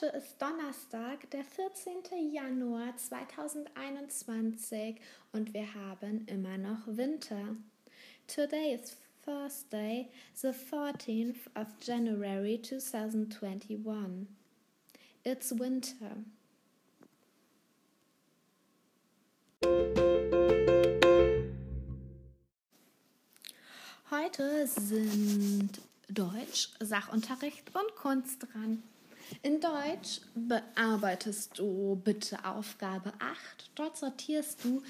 [0.00, 2.32] Heute ist Donnerstag, der 14.
[2.32, 4.96] Januar 2021
[5.32, 7.56] und wir haben immer noch Winter.
[8.26, 14.28] Today is Thursday, the 14th of January 2021.
[15.24, 16.16] It's winter.
[24.10, 25.72] Heute sind
[26.08, 28.82] Deutsch, Sachunterricht und Kunst dran.
[29.42, 33.70] In Deutsch bearbeitest du bitte Aufgabe 8.
[33.74, 34.82] Dort sortierst du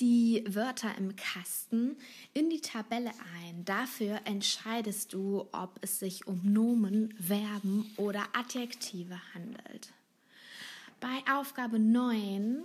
[0.00, 1.96] die Wörter im Kasten
[2.32, 3.64] in die Tabelle ein.
[3.64, 9.92] Dafür entscheidest du, ob es sich um Nomen, Verben oder Adjektive handelt.
[11.00, 12.62] Bei Aufgabe 9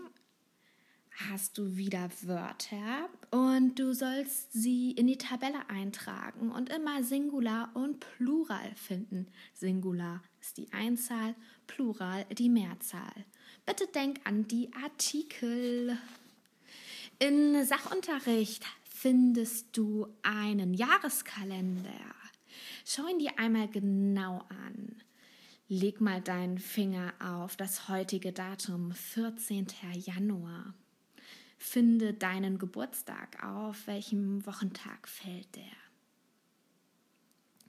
[1.18, 7.72] hast du wieder Wörter und du sollst sie in die Tabelle eintragen und immer Singular
[7.74, 9.28] und Plural finden.
[9.54, 13.26] Singular ist die Einzahl, Plural die Mehrzahl.
[13.66, 15.98] Bitte denk an die Artikel.
[17.20, 22.16] In Sachunterricht findest du einen Jahreskalender.
[22.86, 25.02] Schau ihn dir einmal genau an.
[25.68, 29.68] Leg mal deinen Finger auf das heutige Datum, 14.
[29.96, 30.74] Januar.
[31.58, 35.64] Finde deinen Geburtstag auf, welchem Wochentag fällt der.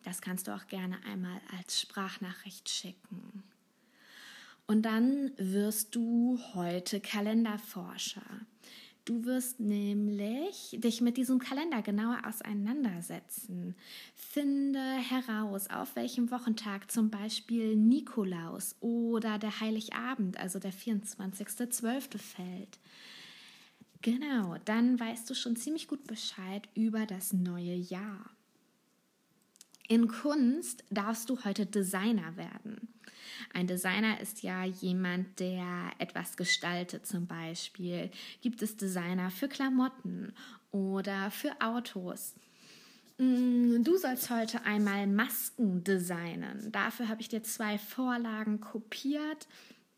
[0.04, 3.42] Das kannst du auch gerne einmal als Sprachnachricht schicken.
[4.66, 8.22] Und dann wirst du heute Kalenderforscher.
[9.06, 13.74] Du wirst nämlich dich mit diesem Kalender genauer auseinandersetzen.
[14.14, 22.18] Finde heraus, auf welchem Wochentag zum Beispiel Nikolaus oder der Heiligabend, also der 24.12.
[22.18, 22.78] fällt.
[24.02, 28.30] Genau, dann weißt du schon ziemlich gut Bescheid über das neue Jahr.
[29.88, 32.88] In Kunst darfst du heute Designer werden.
[33.54, 37.06] Ein Designer ist ja jemand, der etwas gestaltet.
[37.06, 38.10] Zum Beispiel
[38.42, 40.32] gibt es Designer für Klamotten
[40.70, 42.34] oder für Autos.
[43.16, 46.70] Mm, du sollst heute einmal Masken designen.
[46.70, 49.48] Dafür habe ich dir zwei Vorlagen kopiert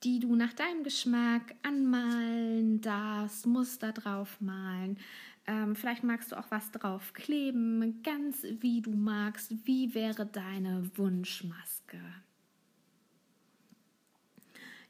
[0.03, 4.99] die du nach deinem Geschmack anmalen darfst, Muster drauf malen.
[5.47, 9.53] Ähm, vielleicht magst du auch was drauf kleben, ganz wie du magst.
[9.66, 12.00] Wie wäre deine Wunschmaske?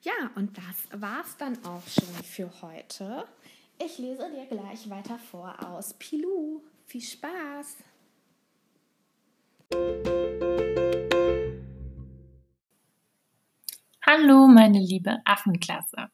[0.02, 3.26] Ja, und das war's dann auch schon für heute.
[3.78, 6.62] Ich lese dir gleich weiter vor aus Pilou.
[6.86, 7.76] Viel Spaß!
[14.12, 16.08] Hallo, meine liebe Affenklasse.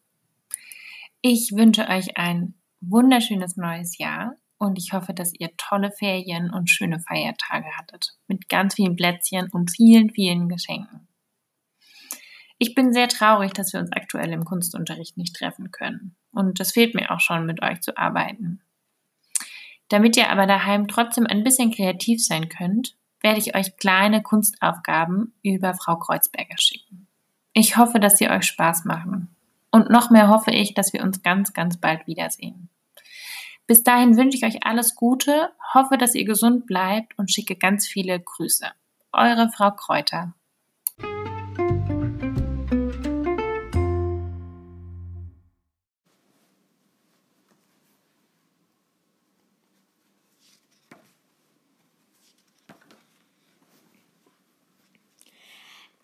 [1.22, 2.52] Ich wünsche euch ein
[2.82, 8.18] wunderschönes neues Jahr und ich hoffe, dass ihr tolle Ferien und schöne Feiertage hattet.
[8.26, 11.08] Mit ganz vielen Plätzchen und vielen, vielen Geschenken.
[12.58, 16.16] Ich bin sehr traurig, dass wir uns aktuell im Kunstunterricht nicht treffen können.
[16.32, 18.60] Und es fehlt mir auch schon, mit euch zu arbeiten.
[19.88, 25.32] Damit ihr aber daheim trotzdem ein bisschen kreativ sein könnt, werde ich euch kleine Kunstaufgaben
[25.42, 27.05] über Frau Kreuzberger schicken.
[27.58, 29.34] Ich hoffe, dass sie euch Spaß machen.
[29.70, 32.68] Und noch mehr hoffe ich, dass wir uns ganz, ganz bald wiedersehen.
[33.66, 37.86] Bis dahin wünsche ich euch alles Gute, hoffe, dass ihr gesund bleibt und schicke ganz
[37.86, 38.66] viele Grüße.
[39.10, 40.34] Eure Frau Kräuter.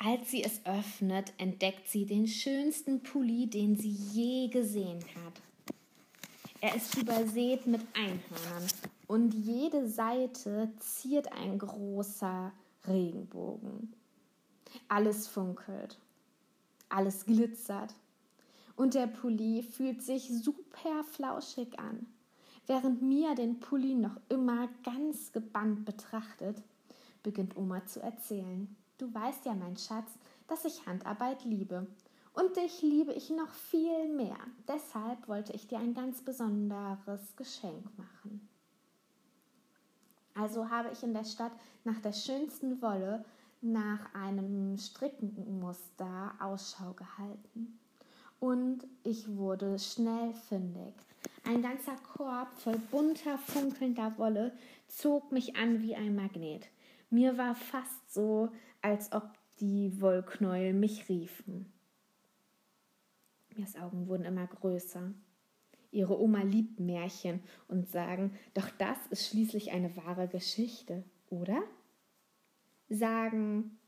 [0.05, 5.41] Als sie es öffnet, entdeckt sie den schönsten Pulli, den sie je gesehen hat.
[6.61, 8.69] Er ist übersät mit Einhörnern
[9.07, 12.53] und jede Seite ziert ein großer
[12.89, 13.93] Regenbogen.
[14.89, 16.01] Alles funkelt,
[16.89, 17.95] alles glitzert
[18.75, 22.07] und der Pulli fühlt sich super flauschig an.
[22.67, 26.61] Während Mia den Pulli noch immer ganz gebannt betrachtet,
[27.23, 28.75] beginnt Oma zu erzählen.
[28.99, 30.11] Du weißt ja, mein Schatz,
[30.49, 31.87] dass ich Handarbeit liebe.
[32.35, 34.39] Und dich liebe ich noch viel mehr.
[34.67, 38.49] Deshalb wollte ich dir ein ganz besonderes Geschenk machen.
[40.35, 41.53] Also habe ich in der Stadt
[41.85, 43.25] nach der schönsten Wolle,
[43.61, 47.79] nach einem Strickenmuster Ausschau gehalten.
[48.41, 50.95] Und ich wurde schnell fündig.
[51.45, 54.53] Ein ganzer Korb voll bunter, funkelnder Wolle
[54.89, 56.67] zog mich an wie ein Magnet.
[57.13, 58.51] Mir war fast so,
[58.81, 59.25] als ob
[59.61, 61.71] die Wollknäuel mich riefen.
[63.55, 65.13] Mias Augen wurden immer größer.
[65.91, 71.63] Ihre Oma liebt Märchen und sagen, doch das ist schließlich eine wahre Geschichte, oder?
[72.89, 73.79] Sagen,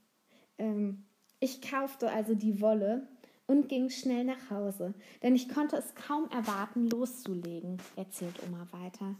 [0.59, 1.05] Ähm,
[1.41, 3.09] ich kaufte also die Wolle
[3.47, 9.17] und ging schnell nach Hause, denn ich konnte es kaum erwarten, loszulegen, erzählt Oma weiter.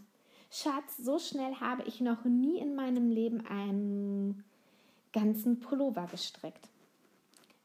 [0.51, 4.43] Schatz, so schnell habe ich noch nie in meinem Leben einen
[5.11, 6.69] ganzen Pullover gestrickt.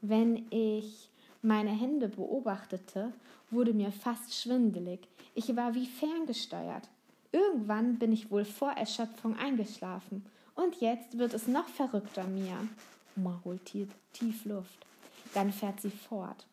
[0.00, 1.10] Wenn ich
[1.42, 3.12] meine Hände beobachtete,
[3.50, 5.00] wurde mir fast schwindelig.
[5.34, 6.88] Ich war wie ferngesteuert.
[7.32, 10.24] Irgendwann bin ich wohl vor Erschöpfung eingeschlafen.
[10.54, 12.58] Und jetzt wird es noch verrückter, Mia.
[13.16, 14.86] Oma holt tief Luft.
[15.34, 16.46] Dann fährt sie fort.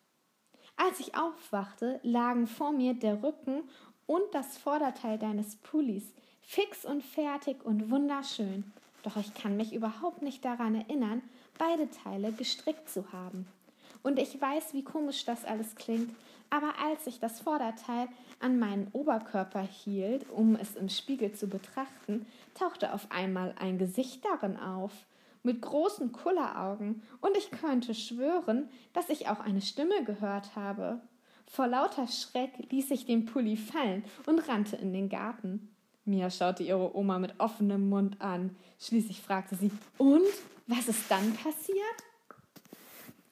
[0.76, 3.62] Als ich aufwachte, lagen vor mir der Rücken
[4.08, 8.64] und das Vorderteil deines Pullis, fix und fertig und wunderschön.
[9.02, 11.22] Doch ich kann mich überhaupt nicht daran erinnern,
[11.58, 13.46] beide Teile gestrickt zu haben.
[14.02, 16.10] Und ich weiß, wie komisch das alles klingt,
[16.50, 18.08] aber als ich das Vorderteil
[18.40, 24.24] an meinen Oberkörper hielt, um es im Spiegel zu betrachten, tauchte auf einmal ein Gesicht
[24.24, 24.92] darin auf,
[25.42, 31.00] mit großen Kulleraugen, und ich könnte schwören, dass ich auch eine Stimme gehört habe.
[31.48, 35.68] Vor lauter Schreck ließ ich den Pulli fallen und rannte in den Garten.
[36.04, 38.54] Mia schaute ihre Oma mit offenem Mund an.
[38.78, 40.22] Schließlich fragte sie: Und?
[40.66, 41.78] Was ist dann passiert?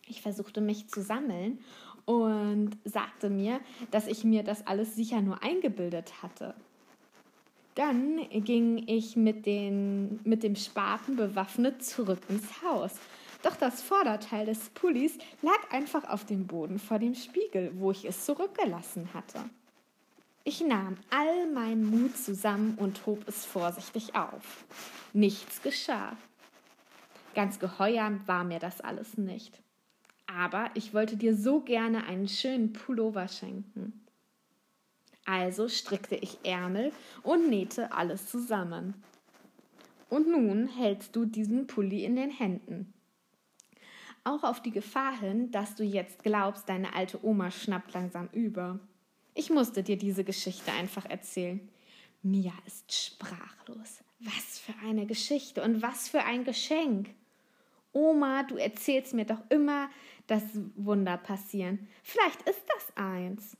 [0.06, 1.58] Ich versuchte mich zu sammeln
[2.06, 3.60] und sagte mir,
[3.90, 6.54] dass ich mir das alles sicher nur eingebildet hatte.
[7.74, 12.92] Dann ging ich mit, den, mit dem Spaten bewaffnet zurück ins Haus.
[13.46, 18.04] Doch das Vorderteil des Pullis lag einfach auf dem Boden vor dem Spiegel, wo ich
[18.04, 19.38] es zurückgelassen hatte.
[20.44, 24.64] Ich nahm all meinen Mut zusammen und hob es vorsichtig auf.
[25.12, 26.16] Nichts geschah.
[27.34, 29.60] Ganz geheuer war mir das alles nicht
[30.26, 34.04] aber ich wollte dir so gerne einen schönen Pullover schenken.
[35.24, 38.94] Also strickte ich Ärmel und nähte alles zusammen.
[40.08, 42.92] Und nun hältst du diesen Pulli in den Händen.
[44.26, 48.80] Auch auf die Gefahr hin, dass du jetzt glaubst, deine alte Oma schnappt langsam über.
[49.34, 51.60] Ich musste dir diese Geschichte einfach erzählen.
[52.22, 54.02] Mia ist sprachlos.
[54.18, 57.14] Was für eine Geschichte und was für ein Geschenk.
[57.92, 59.90] Oma, du erzählst mir doch immer,
[60.26, 60.42] dass
[60.74, 61.86] Wunder passieren.
[62.02, 63.56] Vielleicht ist das eins.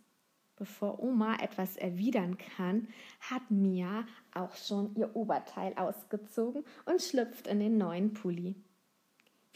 [0.57, 2.89] Bevor Oma etwas erwidern kann,
[3.21, 4.05] hat Mia
[4.35, 8.57] auch schon ihr Oberteil ausgezogen und schlüpft in den neuen Pulli.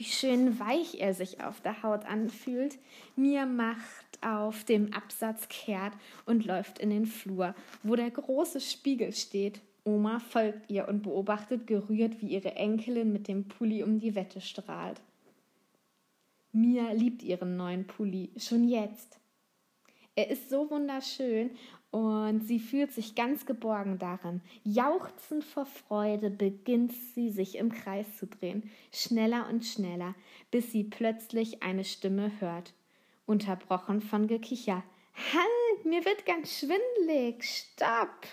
[0.00, 2.78] Wie schön weich er sich auf der Haut anfühlt.
[3.16, 5.92] Mia macht auf dem Absatz kehrt
[6.24, 11.66] und läuft in den Flur, wo der große Spiegel steht Oma folgt ihr und beobachtet
[11.66, 15.02] gerührt, wie ihre Enkelin mit dem Pulli um die Wette strahlt.
[16.52, 19.20] Mia liebt ihren neuen Pulli, schon jetzt.
[20.16, 21.50] Er ist so wunderschön
[21.90, 24.40] und sie fühlt sich ganz geborgen darin.
[24.64, 30.14] Jauchzend vor Freude beginnt sie sich im Kreis zu drehen, schneller und schneller,
[30.50, 32.72] bis sie plötzlich eine Stimme hört,
[33.26, 34.82] unterbrochen von Gekicher.
[35.14, 37.44] Halt, mir wird ganz schwindlig.
[37.44, 38.26] Stopp!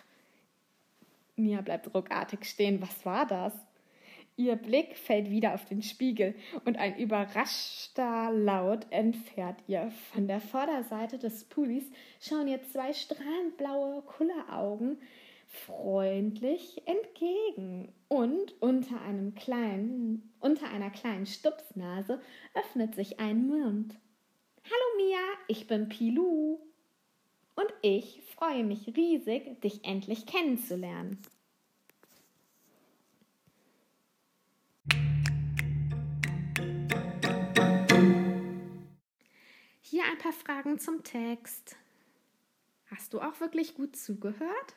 [1.36, 2.81] Mia bleibt ruckartig stehen.
[2.81, 3.54] Was war das?
[4.39, 9.89] Ihr Blick fällt wieder auf den Spiegel und ein überraschter Laut entfährt ihr.
[10.13, 11.89] Von der Vorderseite des Pullis
[12.21, 14.99] schauen ihr zwei strahlend blaue Kulleraugen
[15.47, 17.91] freundlich entgegen.
[18.09, 22.21] Und unter einem kleinen, unter einer kleinen Stupsnase
[22.53, 23.95] öffnet sich ein Mund.
[24.63, 26.59] Hallo Mia, ich bin Pilou.
[27.56, 31.17] Und ich freue mich riesig, dich endlich kennenzulernen.
[40.27, 41.77] Paar Fragen zum Text.
[42.87, 44.75] Hast du auch wirklich gut zugehört?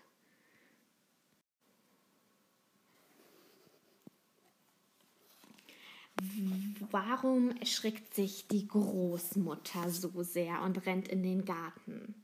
[6.90, 12.14] Warum erschrickt sich die Großmutter so sehr und rennt in den Garten?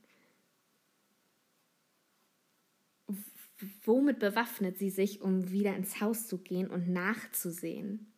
[3.83, 8.13] Womit bewaffnet sie sich, um wieder ins Haus zu gehen und nachzusehen?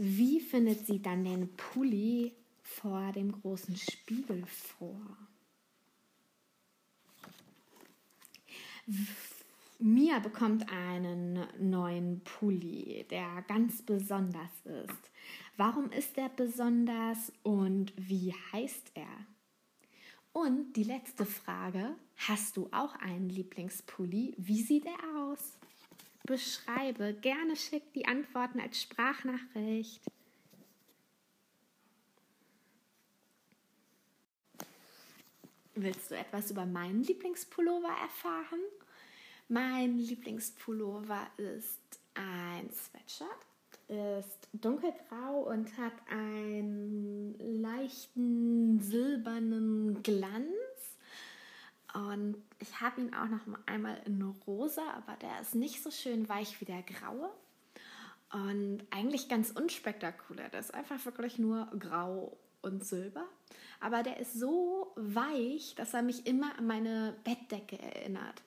[0.00, 5.00] Wie findet sie dann den Pulli vor dem großen Spiegel vor?
[9.80, 15.10] Mia bekommt einen neuen Pulli, der ganz besonders ist.
[15.56, 19.26] Warum ist er besonders und wie heißt er?
[20.32, 21.96] Und die letzte Frage,
[22.28, 24.34] hast du auch einen Lieblingspulli?
[24.36, 25.57] Wie sieht er aus?
[26.28, 30.02] Beschreibe, gerne schick die Antworten als Sprachnachricht.
[35.74, 38.60] Willst du etwas über meinen Lieblingspullover erfahren?
[39.48, 43.46] Mein Lieblingspullover ist ein Sweatshirt,
[43.86, 50.52] ist dunkelgrau und hat einen leichten silbernen Glanz.
[51.98, 56.28] Und ich habe ihn auch noch einmal in rosa, aber der ist nicht so schön
[56.28, 57.28] weich wie der graue.
[58.32, 60.48] Und eigentlich ganz unspektakulär.
[60.48, 63.24] Der ist einfach wirklich nur grau und silber.
[63.80, 68.44] Aber der ist so weich, dass er mich immer an meine Bettdecke erinnert.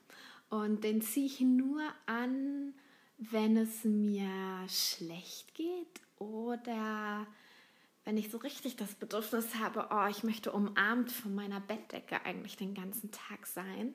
[0.49, 2.73] Und den ziehe ich nur an,
[3.17, 4.29] wenn es mir
[4.69, 7.27] schlecht geht oder
[8.03, 12.57] wenn ich so richtig das Bedürfnis habe, oh, ich möchte umarmt von meiner Bettdecke eigentlich
[12.57, 13.93] den ganzen Tag sein.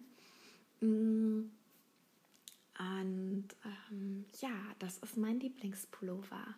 [0.81, 1.51] Mm.
[2.79, 3.49] Und
[3.91, 6.55] ähm, ja, das ist mein Lieblingspullover.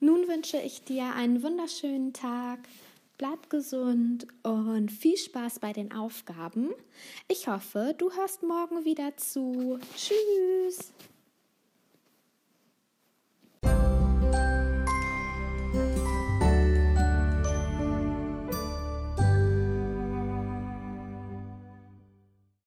[0.00, 2.58] Nun wünsche ich dir einen wunderschönen Tag.
[3.22, 6.70] Bleib gesund und viel Spaß bei den Aufgaben.
[7.28, 9.78] Ich hoffe, du hörst morgen wieder zu.
[9.94, 10.92] Tschüss.